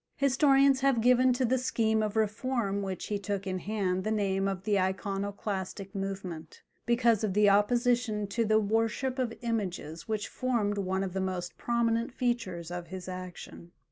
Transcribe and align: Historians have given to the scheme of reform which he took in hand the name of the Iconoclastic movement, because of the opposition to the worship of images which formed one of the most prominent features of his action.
Historians 0.15 0.79
have 0.79 0.99
given 0.99 1.31
to 1.31 1.45
the 1.45 1.59
scheme 1.59 2.01
of 2.01 2.15
reform 2.15 2.81
which 2.81 3.05
he 3.05 3.19
took 3.19 3.45
in 3.45 3.59
hand 3.59 4.03
the 4.03 4.09
name 4.09 4.47
of 4.47 4.63
the 4.63 4.79
Iconoclastic 4.79 5.93
movement, 5.93 6.63
because 6.87 7.23
of 7.23 7.35
the 7.35 7.47
opposition 7.51 8.25
to 8.25 8.43
the 8.43 8.59
worship 8.59 9.19
of 9.19 9.31
images 9.43 10.07
which 10.07 10.27
formed 10.27 10.79
one 10.79 11.03
of 11.03 11.13
the 11.13 11.21
most 11.21 11.55
prominent 11.55 12.11
features 12.11 12.71
of 12.71 12.87
his 12.87 13.07
action. 13.07 13.73